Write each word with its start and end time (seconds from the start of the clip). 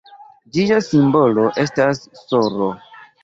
Ĝia 0.55 0.77
simbolo 0.85 1.45
estas 1.65 2.01
sr. 2.23 2.67